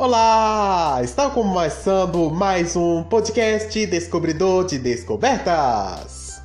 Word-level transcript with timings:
Olá! 0.00 1.00
Está 1.02 1.28
começando 1.28 2.30
mais 2.30 2.76
um 2.76 3.02
podcast 3.02 3.84
Descobridor 3.84 4.64
de 4.64 4.78
Descobertas. 4.78 6.40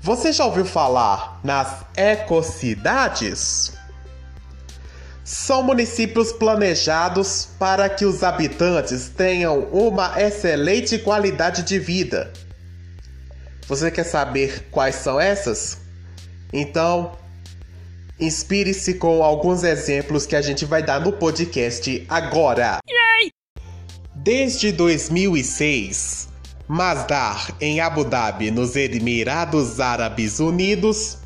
Você 0.00 0.32
já 0.32 0.46
ouviu 0.46 0.64
falar 0.64 1.38
nas 1.44 1.84
ecocidades? 1.94 3.74
São 5.22 5.62
municípios 5.62 6.32
planejados 6.32 7.50
para 7.58 7.86
que 7.90 8.06
os 8.06 8.22
habitantes 8.22 9.10
tenham 9.10 9.64
uma 9.64 10.18
excelente 10.18 10.98
qualidade 11.00 11.62
de 11.62 11.78
vida. 11.78 12.32
Você 13.68 13.90
quer 13.90 14.04
saber 14.04 14.68
quais 14.70 14.94
são 14.94 15.20
essas? 15.20 15.76
Então, 16.50 17.12
inspire-se 18.22 18.94
com 18.94 19.22
alguns 19.22 19.64
exemplos 19.64 20.24
que 20.24 20.36
a 20.36 20.42
gente 20.42 20.64
vai 20.64 20.82
dar 20.82 21.00
no 21.00 21.12
podcast 21.12 22.06
agora. 22.08 22.78
Yay! 22.88 23.30
Desde 24.14 24.70
2006, 24.70 26.28
Masdar, 26.68 27.54
em 27.60 27.80
Abu 27.80 28.04
Dhabi, 28.04 28.50
nos 28.50 28.76
Emirados 28.76 29.80
Árabes 29.80 30.38
Unidos, 30.38 31.18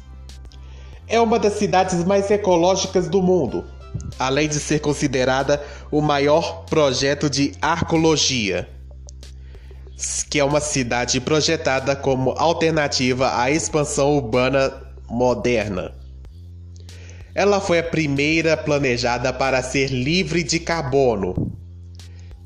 é 1.06 1.20
uma 1.20 1.38
das 1.38 1.54
cidades 1.54 2.02
mais 2.04 2.30
ecológicas 2.30 3.08
do 3.08 3.22
mundo, 3.22 3.64
além 4.18 4.48
de 4.48 4.58
ser 4.58 4.80
considerada 4.80 5.62
o 5.90 6.00
maior 6.00 6.64
projeto 6.64 7.28
de 7.28 7.52
arcologia 7.60 8.68
que 10.28 10.38
é 10.38 10.44
uma 10.44 10.60
cidade 10.60 11.20
projetada 11.20 11.96
como 11.96 12.32
alternativa 12.32 13.40
à 13.40 13.50
expansão 13.50 14.14
urbana 14.16 14.70
moderna. 15.08 15.94
Ela 17.38 17.60
foi 17.60 17.80
a 17.80 17.82
primeira 17.82 18.56
planejada 18.56 19.30
para 19.30 19.62
ser 19.62 19.90
livre 19.90 20.42
de 20.42 20.58
carbono, 20.58 21.34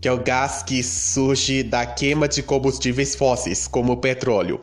que 0.01 0.09
é 0.09 0.13
o 0.13 0.19
gás 0.19 0.65
que 0.65 0.83
surge 0.83 1.63
da 1.63 1.87
queima 1.87 2.27
de 2.27 2.43
combustíveis 2.43 3.15
fósseis, 3.15 3.69
como 3.69 3.93
o 3.93 3.97
petróleo. 3.99 4.61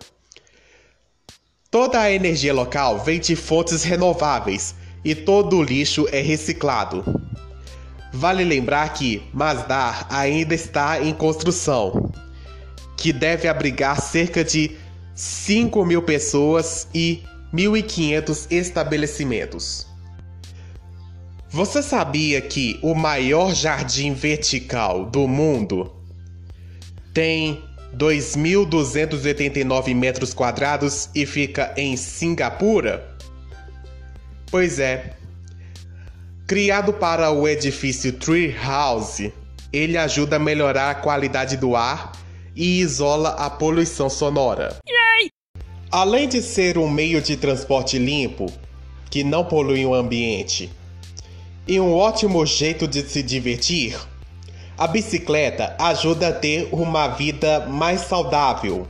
Toda 1.72 2.02
a 2.02 2.12
energia 2.12 2.54
local 2.54 3.00
vem 3.00 3.22
de 3.22 3.38
fontes 3.38 3.84
renováveis 3.84 4.76
e 5.02 5.16
todo 5.16 5.56
o 5.56 5.64
lixo 5.64 6.06
é 6.12 6.20
reciclado. 6.20 7.06
Vale 8.12 8.44
lembrar 8.44 8.92
que 8.92 9.24
Masdar 9.34 10.08
ainda 10.10 10.54
está 10.54 11.02
em 11.02 11.14
construção 11.14 12.12
que 12.98 13.14
deve 13.14 13.48
abrigar 13.48 14.02
cerca 14.02 14.44
de 14.44 14.76
5 15.16 15.86
mil 15.86 16.02
pessoas 16.02 16.86
e 16.94 17.24
1.500 17.54 18.48
estabelecimentos. 18.52 19.87
Você 21.58 21.82
sabia 21.82 22.40
que 22.40 22.80
o 22.84 22.94
maior 22.94 23.56
jardim 23.56 24.14
vertical 24.14 25.08
do 25.08 25.28
mundo 25.28 25.92
tem 27.12 27.64
2.289 27.96 29.96
metros 29.96 30.36
quadrados 30.36 31.10
e 31.16 31.26
fica 31.26 31.74
em 31.76 31.98
Singapura? 31.98 33.18
Pois 34.52 34.78
é. 34.78 35.16
Criado 36.46 36.94
para 36.94 37.32
o 37.32 37.48
edifício 37.48 38.14
Tree 38.14 38.56
House, 38.64 39.32
ele 39.74 39.98
ajuda 39.98 40.36
a 40.36 40.40
melhorar 40.40 40.92
a 40.92 40.96
qualidade 40.96 41.58
do 41.58 41.76
ar 41.76 42.12
e 42.56 42.82
isola 42.82 43.30
a 43.30 43.50
poluição 43.50 44.12
sonora. 44.12 44.78
Yay! 44.88 45.32
Além 45.90 46.30
de 46.30 46.40
ser 46.40 46.78
um 46.78 46.88
meio 46.88 47.20
de 47.20 47.36
transporte 47.36 47.98
limpo, 47.98 48.46
que 49.10 49.24
não 49.24 49.44
polui 49.44 49.84
o 49.88 49.96
ambiente, 49.96 50.70
e 51.68 51.80
um 51.80 51.94
ótimo 51.94 52.46
jeito 52.46 52.88
de 52.88 53.02
se 53.02 53.22
divertir, 53.22 54.00
a 54.78 54.88
bicicleta 54.88 55.76
ajuda 55.78 56.30
a 56.30 56.34
ter 56.34 56.70
uma 56.72 57.08
vida 57.08 57.66
mais 57.68 58.02
saudável. 58.02 58.88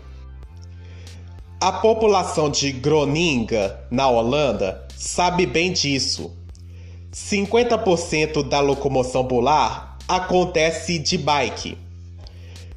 A 1.59 1.71
população 1.71 2.51
de 2.51 2.71
Groninga, 2.71 3.79
na 3.89 4.07
Holanda, 4.07 4.85
sabe 4.95 5.45
bem 5.45 5.71
disso. 5.71 6.31
50% 7.11 8.47
da 8.47 8.59
locomoção 8.59 9.25
polar 9.25 9.97
acontece 10.07 10.99
de 10.99 11.17
bike. 11.17 11.77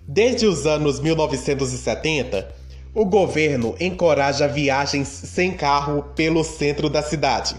Desde 0.09 0.47
os 0.47 0.67
anos 0.67 0.99
1970, 0.99 2.49
o 2.95 3.05
governo 3.05 3.75
encoraja 3.79 4.49
viagens 4.49 5.09
sem 5.09 5.53
carro 5.53 6.03
pelo 6.15 6.43
centro 6.43 6.89
da 6.89 7.03
cidade, 7.03 7.55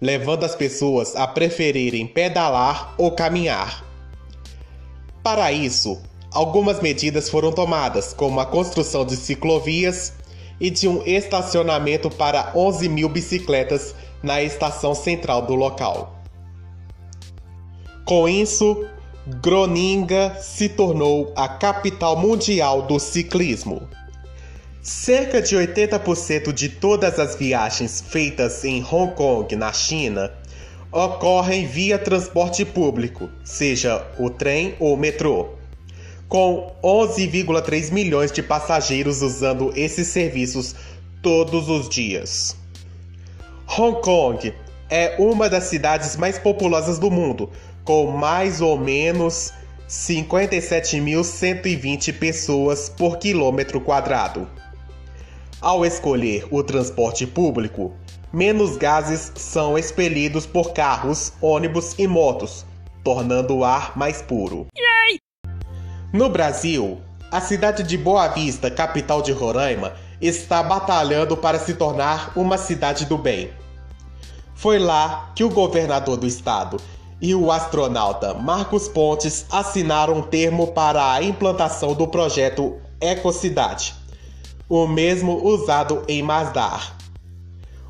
levando 0.00 0.44
as 0.44 0.54
pessoas 0.54 1.14
a 1.14 1.26
preferirem 1.26 2.06
pedalar 2.06 2.94
ou 2.96 3.12
caminhar. 3.12 3.84
Para 5.22 5.52
isso, 5.52 6.00
algumas 6.32 6.80
medidas 6.80 7.28
foram 7.28 7.52
tomadas, 7.52 8.14
como 8.14 8.40
a 8.40 8.46
construção 8.46 9.04
de 9.04 9.16
ciclovias 9.16 10.14
e 10.58 10.70
de 10.70 10.88
um 10.88 11.02
estacionamento 11.04 12.10
para 12.10 12.52
11 12.54 12.88
mil 12.88 13.08
bicicletas 13.08 13.94
na 14.22 14.42
estação 14.42 14.94
central 14.94 15.42
do 15.42 15.54
local. 15.54 16.16
Com 18.04 18.28
isso, 18.28 18.86
Groninga 19.42 20.34
se 20.40 20.68
tornou 20.68 21.32
a 21.36 21.48
capital 21.48 22.16
mundial 22.16 22.82
do 22.82 22.98
ciclismo. 22.98 23.88
Cerca 24.82 25.42
de 25.42 25.54
80% 25.54 26.54
de 26.54 26.70
todas 26.70 27.18
as 27.18 27.36
viagens 27.36 28.00
feitas 28.00 28.64
em 28.64 28.82
Hong 28.82 29.14
Kong, 29.14 29.54
na 29.54 29.74
China, 29.74 30.32
ocorrem 30.90 31.66
via 31.66 31.98
transporte 31.98 32.64
público, 32.64 33.28
seja 33.44 34.02
o 34.18 34.30
trem 34.30 34.74
ou 34.80 34.94
o 34.94 34.96
metrô, 34.96 35.50
com 36.26 36.74
11,3 36.82 37.92
milhões 37.92 38.32
de 38.32 38.42
passageiros 38.42 39.20
usando 39.20 39.70
esses 39.76 40.06
serviços 40.06 40.74
todos 41.20 41.68
os 41.68 41.86
dias. 41.86 42.56
Hong 43.68 44.00
Kong 44.00 44.54
é 44.88 45.14
uma 45.18 45.50
das 45.50 45.64
cidades 45.64 46.16
mais 46.16 46.38
populosas 46.38 46.98
do 46.98 47.10
mundo, 47.10 47.50
com 47.84 48.12
mais 48.12 48.62
ou 48.62 48.78
menos 48.78 49.52
57.120 49.86 52.18
pessoas 52.18 52.88
por 52.88 53.18
quilômetro 53.18 53.78
quadrado. 53.78 54.48
Ao 55.62 55.84
escolher 55.84 56.48
o 56.50 56.62
transporte 56.62 57.26
público, 57.26 57.92
menos 58.32 58.78
gases 58.78 59.30
são 59.36 59.76
expelidos 59.76 60.46
por 60.46 60.72
carros, 60.72 61.34
ônibus 61.38 61.94
e 61.98 62.06
motos, 62.06 62.64
tornando 63.04 63.58
o 63.58 63.62
ar 63.62 63.92
mais 63.94 64.22
puro. 64.22 64.68
Yay! 64.74 65.20
No 66.14 66.30
Brasil, 66.30 66.98
a 67.30 67.42
cidade 67.42 67.82
de 67.82 67.98
Boa 67.98 68.28
Vista, 68.28 68.70
capital 68.70 69.20
de 69.20 69.32
Roraima, 69.32 69.92
está 70.18 70.62
batalhando 70.62 71.36
para 71.36 71.58
se 71.58 71.74
tornar 71.74 72.32
uma 72.34 72.56
cidade 72.56 73.04
do 73.04 73.18
bem. 73.18 73.50
Foi 74.54 74.78
lá 74.78 75.30
que 75.36 75.44
o 75.44 75.50
governador 75.50 76.16
do 76.16 76.26
estado 76.26 76.78
e 77.20 77.34
o 77.34 77.52
astronauta 77.52 78.32
Marcos 78.32 78.88
Pontes 78.88 79.44
assinaram 79.50 80.14
um 80.14 80.22
termo 80.22 80.68
para 80.68 81.12
a 81.12 81.22
implantação 81.22 81.92
do 81.92 82.08
projeto 82.08 82.80
Ecocidade, 82.98 83.94
o 84.70 84.86
mesmo 84.86 85.44
usado 85.44 86.04
em 86.06 86.22
Masdar. 86.22 86.96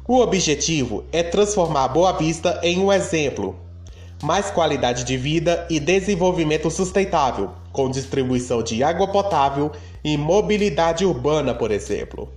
O 0.09 0.19
objetivo 0.19 1.05
é 1.13 1.23
transformar 1.23 1.89
Boa 1.89 2.11
Vista 2.15 2.59
em 2.63 2.79
um 2.79 2.91
exemplo, 2.91 3.55
mais 4.23 4.51
qualidade 4.51 5.05
de 5.05 5.15
vida 5.19 5.67
e 5.69 5.79
desenvolvimento 5.79 6.71
sustentável, 6.71 7.51
com 7.71 7.91
distribuição 7.91 8.63
de 8.63 8.83
água 8.83 9.07
potável 9.09 9.71
e 10.03 10.17
mobilidade 10.17 11.05
urbana, 11.05 11.55
por 11.55 11.71
exemplo. 11.71 12.33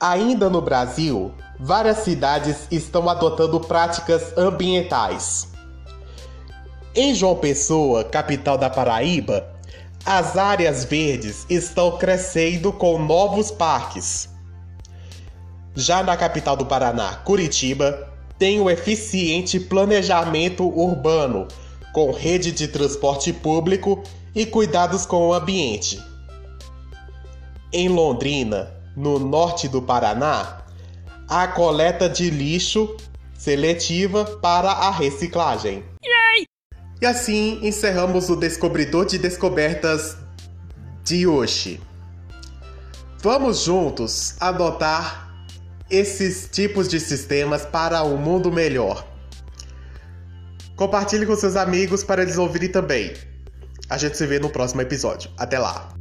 Ainda 0.00 0.50
no 0.50 0.60
Brasil, 0.60 1.32
várias 1.58 1.98
cidades 1.98 2.66
estão 2.68 3.08
adotando 3.08 3.60
práticas 3.60 4.36
ambientais. 4.36 5.52
Em 6.96 7.14
João 7.14 7.36
Pessoa, 7.36 8.02
capital 8.02 8.58
da 8.58 8.68
Paraíba, 8.68 9.57
as 10.04 10.36
áreas 10.36 10.84
verdes 10.84 11.44
estão 11.48 11.98
crescendo 11.98 12.72
com 12.72 12.98
novos 12.98 13.50
parques. 13.50 14.28
Já 15.74 16.02
na 16.02 16.16
capital 16.16 16.56
do 16.56 16.66
Paraná, 16.66 17.16
Curitiba, 17.24 18.08
tem 18.38 18.60
o 18.60 18.70
eficiente 18.70 19.58
planejamento 19.58 20.64
urbano, 20.64 21.48
com 21.92 22.12
rede 22.12 22.52
de 22.52 22.68
transporte 22.68 23.32
público 23.32 24.02
e 24.34 24.46
cuidados 24.46 25.04
com 25.04 25.28
o 25.28 25.34
ambiente. 25.34 26.00
Em 27.72 27.88
Londrina, 27.88 28.72
no 28.96 29.18
norte 29.18 29.68
do 29.68 29.82
Paraná, 29.82 30.62
a 31.28 31.46
coleta 31.48 32.08
de 32.08 32.30
lixo 32.30 32.96
seletiva 33.36 34.24
para 34.24 34.70
a 34.70 34.90
reciclagem. 34.90 35.84
E 37.00 37.06
assim 37.06 37.60
encerramos 37.62 38.28
o 38.28 38.36
Descobridor 38.36 39.06
de 39.06 39.18
Descobertas 39.18 40.16
de 41.04 41.26
hoje. 41.26 41.80
Vamos 43.20 43.64
juntos 43.64 44.34
adotar 44.40 45.28
esses 45.90 46.48
tipos 46.50 46.88
de 46.88 47.00
sistemas 47.00 47.64
para 47.64 48.02
um 48.04 48.16
mundo 48.16 48.52
melhor. 48.52 49.06
Compartilhe 50.76 51.26
com 51.26 51.34
seus 51.34 51.56
amigos 51.56 52.04
para 52.04 52.22
eles 52.22 52.36
ouvirem 52.36 52.68
também. 52.68 53.14
A 53.88 53.96
gente 53.96 54.16
se 54.16 54.26
vê 54.26 54.38
no 54.38 54.50
próximo 54.50 54.80
episódio. 54.80 55.30
Até 55.36 55.58
lá! 55.58 55.97